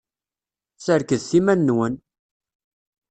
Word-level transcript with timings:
Serkdet 0.83 1.31
iman-nwen! 1.39 1.93